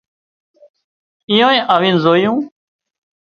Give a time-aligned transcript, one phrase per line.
[1.29, 2.39] ايئانئي آوين زويون